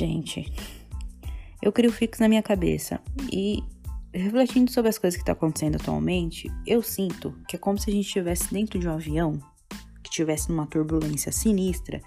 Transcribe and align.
Gente, 0.00 0.50
eu 1.60 1.70
crio 1.70 1.92
fixo 1.92 2.22
na 2.22 2.28
minha 2.30 2.42
cabeça 2.42 2.98
e 3.30 3.62
refletindo 4.14 4.70
sobre 4.70 4.88
as 4.88 4.96
coisas 4.96 5.14
que 5.14 5.20
estão 5.20 5.34
tá 5.34 5.38
acontecendo 5.38 5.76
atualmente, 5.76 6.50
eu 6.66 6.82
sinto 6.82 7.34
que 7.46 7.56
é 7.56 7.58
como 7.58 7.78
se 7.78 7.90
a 7.90 7.92
gente 7.92 8.06
estivesse 8.06 8.50
dentro 8.50 8.78
de 8.78 8.88
um 8.88 8.92
avião 8.92 9.38
que 10.02 10.08
estivesse 10.08 10.48
numa 10.48 10.66
turbulência 10.66 11.30
sinistra 11.30 12.00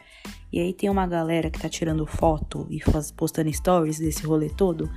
e 0.51 0.59
aí 0.59 0.73
tem 0.73 0.89
uma 0.89 1.05
galera 1.05 1.51
que 1.51 1.59
tá 1.59 1.69
tirando 1.69 2.03
foto 2.07 2.65
e 2.67 2.79
faz, 2.79 3.11
postando 3.11 3.53
stories 3.53 3.99
desse 3.99 4.25
rolê 4.25 4.49
todo 4.49 4.89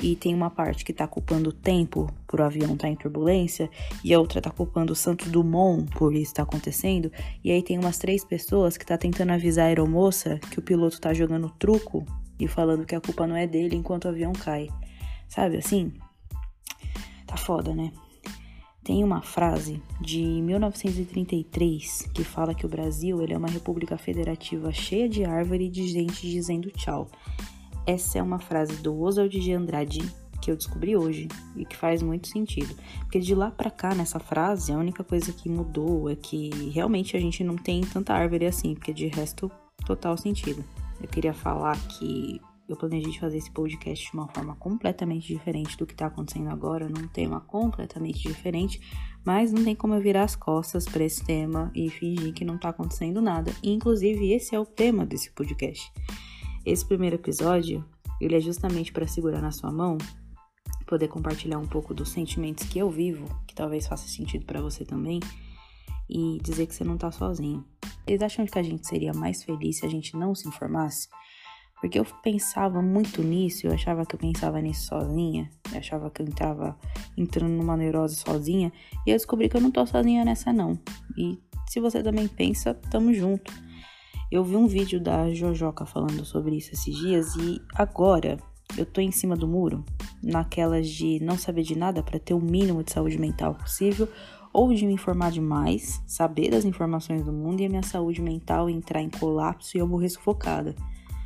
e 0.00 0.14
tem 0.14 0.32
uma 0.32 0.48
parte 0.48 0.84
que 0.84 0.92
tá 0.92 1.08
culpando 1.08 1.50
o 1.50 1.52
tempo 1.52 2.08
por 2.28 2.40
o 2.40 2.44
avião 2.44 2.74
estar 2.74 2.86
tá 2.86 2.88
em 2.88 2.94
turbulência, 2.94 3.68
e 4.04 4.14
a 4.14 4.20
outra 4.20 4.40
tá 4.40 4.50
culpando 4.50 4.92
o 4.92 4.96
Santos 4.96 5.28
Dumont 5.32 5.90
por 5.96 6.14
isso 6.14 6.34
tá 6.34 6.44
acontecendo, 6.44 7.10
e 7.42 7.50
aí 7.50 7.60
tem 7.60 7.76
umas 7.76 7.98
três 7.98 8.24
pessoas 8.24 8.76
que 8.76 8.86
tá 8.86 8.96
tentando 8.96 9.32
avisar 9.32 9.64
a 9.64 9.68
aeromoça 9.68 10.38
que 10.50 10.60
o 10.60 10.62
piloto 10.62 11.00
tá 11.00 11.12
jogando 11.12 11.50
truco 11.58 12.06
e 12.38 12.46
falando 12.46 12.84
que 12.84 12.94
a 12.94 13.00
culpa 13.00 13.26
não 13.26 13.36
é 13.36 13.46
dele 13.46 13.76
enquanto 13.76 14.04
o 14.04 14.08
avião 14.08 14.32
cai. 14.32 14.68
Sabe 15.28 15.56
assim? 15.56 15.92
Tá 17.26 17.36
foda, 17.36 17.74
né? 17.74 17.92
Tem 18.84 19.02
uma 19.02 19.20
frase 19.20 19.82
de 20.00 20.22
1933 20.22 22.08
que 22.14 22.22
fala 22.22 22.54
que 22.54 22.64
o 22.64 22.68
Brasil 22.68 23.20
ele 23.20 23.34
é 23.34 23.36
uma 23.36 23.48
república 23.48 23.98
federativa 23.98 24.72
cheia 24.72 25.08
de 25.08 25.24
árvore 25.24 25.64
e 25.66 25.70
de 25.70 25.88
gente 25.88 26.30
dizendo 26.30 26.70
tchau. 26.70 27.10
Essa 27.84 28.18
é 28.18 28.22
uma 28.22 28.38
frase 28.38 28.76
do 28.76 28.96
Oswald 29.00 29.40
de 29.40 29.52
Andrade 29.52 30.02
que 30.40 30.52
eu 30.52 30.56
descobri 30.56 30.96
hoje 30.96 31.26
e 31.56 31.64
que 31.64 31.76
faz 31.76 32.00
muito 32.00 32.28
sentido. 32.28 32.76
Porque 33.00 33.18
de 33.18 33.34
lá 33.34 33.50
para 33.50 33.70
cá, 33.70 33.92
nessa 33.92 34.20
frase, 34.20 34.72
a 34.72 34.78
única 34.78 35.02
coisa 35.02 35.32
que 35.32 35.48
mudou 35.48 36.08
é 36.08 36.14
que 36.14 36.50
realmente 36.70 37.16
a 37.16 37.20
gente 37.20 37.42
não 37.42 37.56
tem 37.56 37.80
tanta 37.80 38.14
árvore 38.14 38.46
assim, 38.46 38.74
porque 38.74 38.92
de 38.92 39.08
resto, 39.08 39.50
total 39.84 40.16
sentido. 40.16 40.64
Eu 41.00 41.08
queria 41.08 41.34
falar 41.34 41.76
que 41.88 42.40
eu 42.68 42.76
planejei 42.76 43.12
fazer 43.18 43.38
esse 43.38 43.50
podcast 43.50 44.10
de 44.10 44.16
uma 44.16 44.28
forma 44.28 44.56
completamente 44.56 45.28
diferente 45.28 45.76
do 45.76 45.86
que 45.86 45.94
tá 45.94 46.06
acontecendo 46.06 46.48
agora, 46.48 46.88
num 46.88 47.06
tema 47.06 47.40
completamente 47.40 48.26
diferente, 48.26 48.80
mas 49.24 49.52
não 49.52 49.62
tem 49.62 49.74
como 49.74 49.94
eu 49.94 50.00
virar 50.00 50.24
as 50.24 50.34
costas 50.34 50.84
para 50.84 51.04
esse 51.04 51.24
tema 51.24 51.70
e 51.74 51.88
fingir 51.88 52.32
que 52.32 52.44
não 52.44 52.58
tá 52.58 52.70
acontecendo 52.70 53.20
nada. 53.20 53.52
E, 53.62 53.72
inclusive, 53.72 54.32
esse 54.32 54.54
é 54.54 54.58
o 54.58 54.66
tema 54.66 55.06
desse 55.06 55.30
podcast. 55.30 55.92
Esse 56.64 56.84
primeiro 56.84 57.14
episódio, 57.16 57.84
ele 58.20 58.34
é 58.34 58.40
justamente 58.40 58.92
para 58.92 59.06
segurar 59.06 59.40
na 59.40 59.52
sua 59.52 59.70
mão, 59.70 59.96
poder 60.86 61.08
compartilhar 61.08 61.58
um 61.58 61.66
pouco 61.66 61.94
dos 61.94 62.08
sentimentos 62.08 62.66
que 62.66 62.78
eu 62.78 62.90
vivo, 62.90 63.26
que 63.46 63.54
talvez 63.54 63.86
faça 63.86 64.08
sentido 64.08 64.44
para 64.44 64.60
você 64.60 64.84
também, 64.84 65.20
e 66.08 66.38
dizer 66.42 66.66
que 66.66 66.74
você 66.74 66.82
não 66.82 66.96
tá 66.96 67.12
sozinho. 67.12 67.64
Vocês 68.06 68.22
acham 68.22 68.46
que 68.46 68.56
a 68.56 68.62
gente 68.62 68.86
seria 68.86 69.12
mais 69.12 69.42
feliz 69.42 69.78
se 69.78 69.86
a 69.86 69.88
gente 69.88 70.16
não 70.16 70.32
se 70.32 70.46
informasse? 70.46 71.08
Porque 71.80 71.98
eu 71.98 72.06
pensava 72.22 72.80
muito 72.80 73.20
nisso, 73.20 73.66
eu 73.66 73.72
achava 73.72 74.06
que 74.06 74.14
eu 74.14 74.18
pensava 74.18 74.60
nisso 74.60 74.86
sozinha, 74.86 75.50
eu 75.72 75.78
achava 75.78 76.08
que 76.08 76.22
eu 76.22 76.26
entrava 76.26 76.78
entrando 77.18 77.50
numa 77.50 77.76
neurose 77.76 78.14
sozinha, 78.14 78.72
e 79.04 79.10
eu 79.10 79.16
descobri 79.16 79.48
que 79.48 79.56
eu 79.56 79.60
não 79.60 79.72
tô 79.72 79.84
sozinha 79.84 80.24
nessa 80.24 80.52
não. 80.52 80.78
E 81.18 81.36
se 81.68 81.80
você 81.80 82.00
também 82.00 82.28
pensa, 82.28 82.74
tamo 82.74 83.12
junto. 83.12 83.52
Eu 84.30 84.44
vi 84.44 84.54
um 84.54 84.68
vídeo 84.68 85.00
da 85.00 85.32
Jojoca 85.34 85.84
falando 85.84 86.24
sobre 86.24 86.56
isso 86.56 86.72
esses 86.74 86.96
dias 86.96 87.34
e 87.34 87.60
agora 87.74 88.38
eu 88.78 88.86
tô 88.86 89.00
em 89.00 89.10
cima 89.10 89.36
do 89.36 89.48
muro, 89.48 89.84
naquelas 90.22 90.88
de 90.88 91.18
não 91.20 91.36
saber 91.36 91.62
de 91.62 91.76
nada 91.76 92.04
para 92.04 92.20
ter 92.20 92.34
o 92.34 92.40
mínimo 92.40 92.84
de 92.84 92.92
saúde 92.92 93.18
mental 93.18 93.54
possível 93.54 94.08
ou 94.56 94.72
de 94.72 94.86
me 94.86 94.94
informar 94.94 95.30
demais, 95.30 96.02
saber 96.06 96.50
das 96.50 96.64
informações 96.64 97.22
do 97.22 97.30
mundo 97.30 97.60
e 97.60 97.66
a 97.66 97.68
minha 97.68 97.82
saúde 97.82 98.22
mental 98.22 98.70
entrar 98.70 99.02
em 99.02 99.10
colapso 99.10 99.76
e 99.76 99.80
eu 99.80 99.86
morrer 99.86 100.08
sufocada. 100.08 100.74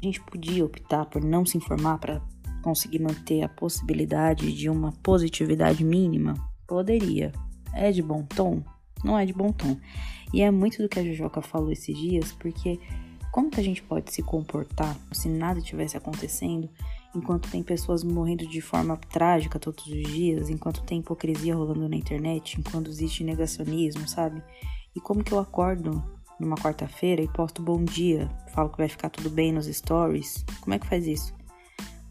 A 0.03 0.05
gente 0.05 0.21
podia 0.21 0.65
optar 0.65 1.07
por 1.07 1.23
não 1.23 1.47
se 1.47 1.57
informar 1.57 1.99
para 1.99 2.21
conseguir 2.61 2.99
manter 2.99 3.45
a 3.45 3.49
possibilidade 3.49 4.53
de 4.53 4.69
uma 4.69 4.91
positividade 5.01 5.85
mínima? 5.85 6.35
Poderia. 6.67 7.31
É 7.73 7.93
de 7.93 8.03
bom 8.03 8.25
tom? 8.25 8.65
Não 9.05 9.17
é 9.17 9.25
de 9.25 9.33
bom 9.33 9.53
tom. 9.53 9.77
E 10.35 10.43
é 10.43 10.51
muito 10.51 10.83
do 10.83 10.89
que 10.89 10.99
a 10.99 11.05
Jujoca 11.05 11.41
falou 11.41 11.71
esses 11.71 11.97
dias, 11.97 12.33
porque 12.33 12.81
como 13.31 13.49
que 13.49 13.61
a 13.61 13.65
gente 13.65 13.81
pode 13.81 14.13
se 14.13 14.25
comportar 14.25 14.97
se 15.13 15.29
nada 15.29 15.61
estivesse 15.61 15.97
acontecendo, 15.97 16.69
enquanto 17.15 17.51
tem 17.51 17.63
pessoas 17.63 18.05
morrendo 18.05 18.47
de 18.47 18.61
forma 18.61 18.97
trágica 18.97 19.59
todos 19.59 19.87
os 19.87 20.03
dias, 20.09 20.49
enquanto 20.49 20.83
tem 20.83 21.01
hipocrisia 21.01 21.55
rolando 21.55 21.89
na 21.89 21.97
internet, 21.97 22.59
enquanto 22.59 22.89
existe 22.89 23.25
negacionismo, 23.25 24.09
sabe? 24.09 24.43
E 24.95 25.01
como 25.01 25.25
que 25.25 25.33
eu 25.33 25.39
acordo 25.39 26.03
numa 26.39 26.57
quarta-feira 26.57 27.23
e 27.23 27.29
posto 27.29 27.63
bom 27.63 27.85
dia, 27.85 28.29
falo 28.55 28.71
que 28.71 28.79
vai 28.79 28.89
ficar 28.89 29.11
tudo 29.11 29.29
bem 29.29 29.53
nos 29.53 29.67
stories? 29.67 30.45
Como 30.61 30.75
é 30.75 30.79
que 30.79 30.87
faz 30.87 31.07
isso? 31.07 31.35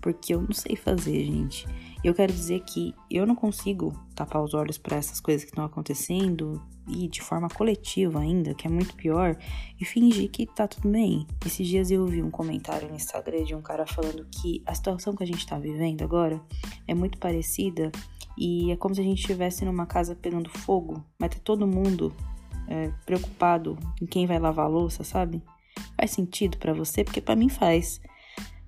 Porque 0.02 0.34
eu 0.34 0.42
não 0.42 0.54
sei 0.54 0.76
fazer, 0.76 1.26
gente. 1.26 1.68
Eu 2.04 2.14
quero 2.14 2.32
dizer 2.32 2.62
que 2.62 2.94
eu 3.12 3.26
não 3.26 3.36
consigo 3.36 3.94
tapar 4.16 4.42
os 4.42 4.54
olhos 4.54 4.78
para 4.78 4.98
essas 4.98 5.20
coisas 5.20 5.44
que 5.44 5.52
estão 5.52 5.66
acontecendo 5.66 6.62
e 6.90 7.08
de 7.08 7.22
forma 7.22 7.48
coletiva 7.48 8.20
ainda, 8.20 8.54
que 8.54 8.68
é 8.68 8.70
muito 8.70 8.96
pior, 8.96 9.38
e 9.80 9.86
fingir 9.86 10.30
que 10.30 10.46
tá 10.46 10.68
tudo 10.68 10.90
bem. 10.90 11.26
Esses 11.46 11.68
dias 11.68 11.92
eu 11.92 12.06
vi 12.06 12.22
um 12.24 12.32
comentário 12.32 12.90
no 12.90 12.96
Instagram 12.96 13.44
de 13.44 13.56
um 13.56 13.62
cara 13.62 13.86
falando 13.86 14.26
que 14.32 14.64
a 14.66 14.74
situação 14.74 15.16
que 15.16 15.24
a 15.24 15.28
gente 15.28 15.46
tá 15.46 15.58
vivendo 15.58 16.02
agora 16.02 16.42
é 16.88 16.94
muito 16.94 17.18
parecida 17.18 17.92
e 18.38 18.72
é 18.72 18.76
como 18.76 18.96
se 18.96 19.02
a 19.02 19.04
gente 19.04 19.20
estivesse 19.20 19.64
numa 19.66 19.86
casa 19.86 20.16
pegando 20.16 20.50
fogo, 20.50 21.04
mas 21.20 21.30
tá 21.30 21.38
todo 21.44 21.68
mundo 21.68 22.14
é, 22.68 22.92
preocupado 23.06 23.78
em 24.02 24.06
quem 24.06 24.26
vai 24.26 24.40
lavar 24.40 24.66
a 24.66 24.70
louça, 24.70 25.04
sabe? 25.04 25.44
Faz 25.96 26.12
sentido 26.12 26.58
para 26.58 26.74
você? 26.74 27.04
Porque 27.04 27.22
para 27.22 27.36
mim 27.36 27.50
faz. 27.50 28.02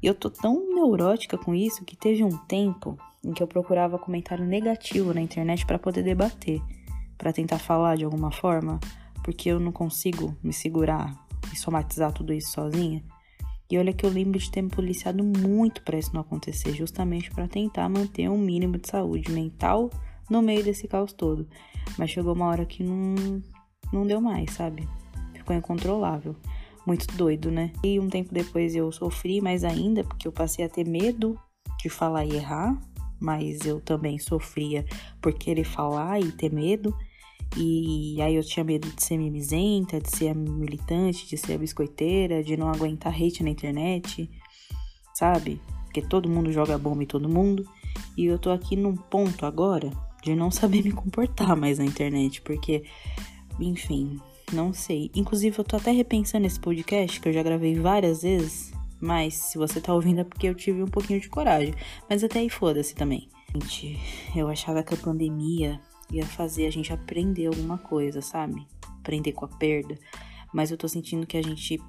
E 0.02 0.08
eu 0.08 0.16
tô 0.16 0.30
tão 0.30 0.74
neurótica 0.74 1.38
com 1.38 1.54
isso 1.54 1.86
que 1.86 1.96
teve 1.96 2.24
um 2.24 2.38
tempo 2.46 2.98
em 3.24 3.34
que 3.34 3.42
eu 3.42 3.48
procurava 3.48 4.00
comentário 4.00 4.44
negativo 4.44 5.14
na 5.14 5.22
internet 5.22 5.66
para 5.66 5.78
poder 5.78 6.04
debater 6.04 6.62
para 7.22 7.32
tentar 7.32 7.60
falar 7.60 7.98
de 7.98 8.04
alguma 8.04 8.32
forma, 8.32 8.80
porque 9.24 9.48
eu 9.48 9.60
não 9.60 9.72
consigo 9.72 10.36
me 10.42 10.52
segurar 10.52 11.16
e 11.54 11.56
somatizar 11.56 12.12
tudo 12.12 12.34
isso 12.34 12.52
sozinha. 12.52 13.04
E 13.70 13.78
olha 13.78 13.94
que 13.94 14.04
eu 14.04 14.10
lembro 14.10 14.40
de 14.40 14.50
ter 14.50 14.64
me 14.64 14.72
policiado 14.72 15.24
muito 15.24 15.84
para 15.84 16.00
isso 16.00 16.16
não 16.16 16.22
acontecer, 16.22 16.74
justamente 16.74 17.30
para 17.30 17.48
tentar 17.48 17.88
manter 17.88 18.28
um 18.28 18.40
mínimo 18.40 18.80
de 18.80 18.88
saúde 18.88 19.32
mental 19.32 19.92
no 20.32 20.42
meio 20.42 20.64
desse 20.64 20.88
caos 20.88 21.14
todo. 21.14 21.48
Mas 21.96 22.10
chegou 22.10 22.34
uma 22.34 22.48
hora 22.48 22.66
que 22.66 22.84
não, 22.84 23.14
não 23.94 24.08
deu 24.08 24.20
mais, 24.20 24.52
sabe? 24.54 24.90
Ficou 25.36 25.56
incontrolável. 25.56 26.36
Muito 26.88 27.06
doido, 27.16 27.52
né? 27.52 27.72
E 27.84 28.00
um 28.00 28.10
tempo 28.10 28.34
depois 28.34 28.74
eu 28.74 28.92
sofri 28.92 29.40
mais 29.42 29.64
ainda, 29.64 30.04
porque 30.04 30.28
eu 30.28 30.32
passei 30.32 30.66
a 30.66 30.70
ter 30.70 30.88
medo 30.88 31.40
de 31.80 31.88
falar 31.88 32.26
e 32.26 32.36
errar, 32.36 32.76
mas 33.20 33.60
eu 33.64 33.80
também 33.80 34.18
sofria 34.18 34.84
por 35.22 35.32
querer 35.34 35.66
falar 35.66 36.20
e 36.20 36.32
ter 36.32 36.52
medo. 36.52 36.92
E 37.58 38.22
aí 38.22 38.36
eu 38.36 38.44
tinha 38.44 38.64
medo 38.64 38.90
de 38.90 39.04
ser 39.04 39.18
mimizenta, 39.18 40.00
de 40.00 40.10
ser 40.10 40.34
militante, 40.34 41.28
de 41.28 41.38
ser 41.38 41.58
biscoiteira, 41.58 42.44
de 42.44 42.56
não 42.56 42.70
aguentar 42.70 43.14
hate 43.14 43.44
na 43.44 43.50
internet, 43.50 44.30
sabe? 45.14 45.62
Porque 45.86 46.02
todo 46.02 46.30
mundo 46.30 46.52
joga 46.52 46.78
bomba 46.78 47.04
em 47.04 47.08
todo 47.08 47.28
mundo. 47.28 47.68
E 48.16 48.26
eu 48.26 48.40
tô 48.40 48.52
aqui 48.52 48.76
num 48.76 48.96
ponto 48.96 49.46
agora 49.46 49.92
de 50.24 50.36
não 50.36 50.50
saber 50.50 50.82
me 50.84 50.92
comportar 50.92 51.56
mais 51.58 51.78
na 51.78 51.86
internet, 51.86 52.42
porque, 52.42 52.84
enfim, 53.60 54.18
não 54.54 54.72
sei. 54.72 55.12
Inclusive, 55.14 55.60
eu 55.60 55.64
tô 55.66 55.76
até 55.76 55.92
repensando 55.92 56.48
esse 56.48 56.60
podcast, 56.60 57.20
que 57.20 57.28
eu 57.28 57.34
já 57.34 57.44
gravei 57.44 57.76
várias 57.76 58.22
vezes, 58.22 58.72
mas 59.00 59.34
se 59.34 59.58
você 59.58 59.82
tá 59.82 59.94
ouvindo 59.94 60.22
é 60.22 60.24
porque 60.24 60.48
eu 60.48 60.56
tive 60.56 60.82
um 60.82 60.88
pouquinho 60.88 61.20
de 61.20 61.28
coragem. 61.28 61.74
Mas 62.10 62.24
até 62.24 62.40
aí 62.40 62.50
foda-se 62.50 62.96
também. 62.96 63.28
Gente, 63.54 64.00
eu 64.34 64.48
achava 64.48 64.84
que 64.84 64.94
a 64.94 64.98
pandemia 64.98 65.82
ia 66.12 66.26
fazer 66.26 66.68
a 66.68 66.72
gente 66.72 66.92
aprender 66.92 67.48
alguma 67.48 67.78
coisa, 67.78 68.22
sabe? 68.22 68.68
Aprender 69.00 69.32
com 69.32 69.46
a 69.46 69.48
perda. 69.48 69.98
Mas 70.54 70.72
eu 70.72 70.78
tô 70.78 70.88
sentindo 70.88 71.26
que 71.26 71.38
a 71.38 71.42
gente 71.42 71.82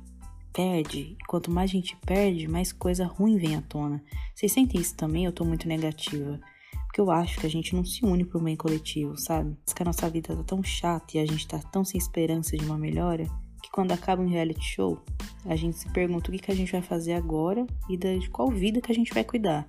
perde. 0.52 1.16
Quanto 1.26 1.50
mais 1.50 1.70
a 1.70 1.72
gente 1.72 1.96
perde, 2.04 2.46
mais 2.46 2.72
coisa 2.72 3.06
ruim 3.06 3.38
vem 3.38 3.56
à 3.56 3.62
tona. 3.62 4.02
Vocês 4.34 4.52
sentem 4.52 4.80
isso 4.80 4.96
também? 4.96 5.24
Eu 5.24 5.32
tô 5.32 5.44
muito 5.44 5.66
negativa. 5.66 6.40
Porque 6.86 7.00
eu 7.00 7.10
acho 7.10 7.40
que 7.40 7.46
a 7.46 7.50
gente 7.50 7.74
não 7.74 7.84
se 7.84 8.04
une 8.04 8.24
pro 8.24 8.40
bem 8.40 8.54
coletivo, 8.54 9.16
sabe? 9.16 9.56
Que 9.74 9.82
a 9.82 9.86
nossa 9.86 10.08
vida 10.10 10.36
tá 10.36 10.42
tão 10.42 10.62
chata 10.62 11.16
e 11.16 11.20
a 11.20 11.26
gente 11.26 11.48
tá 11.48 11.58
tão 11.58 11.84
sem 11.84 11.98
esperança 11.98 12.56
de 12.56 12.64
uma 12.64 12.76
melhora 12.76 13.26
que 13.62 13.70
quando 13.70 13.92
acaba 13.92 14.20
um 14.20 14.28
reality 14.28 14.62
show, 14.62 15.00
a 15.46 15.56
gente 15.56 15.78
se 15.78 15.88
pergunta 15.90 16.28
o 16.28 16.32
que, 16.32 16.40
que 16.40 16.50
a 16.50 16.54
gente 16.54 16.72
vai 16.72 16.82
fazer 16.82 17.14
agora 17.14 17.66
e 17.88 17.96
de 17.96 18.28
qual 18.28 18.48
vida 18.48 18.80
que 18.80 18.90
a 18.90 18.94
gente 18.94 19.14
vai 19.14 19.24
cuidar. 19.24 19.66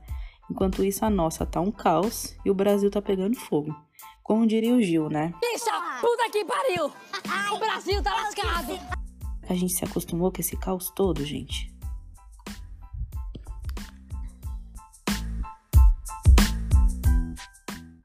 Enquanto 0.50 0.84
isso, 0.84 1.06
a 1.06 1.10
nossa 1.10 1.46
tá 1.46 1.62
um 1.62 1.72
caos 1.72 2.36
e 2.44 2.50
o 2.50 2.54
Brasil 2.54 2.90
tá 2.90 3.02
pegando 3.02 3.38
fogo. 3.38 3.74
Como 4.24 4.48
diria 4.48 4.74
o 4.74 4.82
Gil, 4.82 5.10
né? 5.10 5.34
Bicha, 5.42 6.00
puta 6.00 6.30
que 6.32 6.46
pariu! 6.46 6.92
O 7.54 7.60
Brasil 7.60 8.02
tá 8.02 8.14
lascado! 8.14 8.80
A 9.50 9.54
gente 9.54 9.74
se 9.74 9.84
acostumou 9.84 10.32
com 10.32 10.40
esse 10.40 10.56
caos 10.56 10.90
todo, 10.96 11.26
gente. 11.26 11.73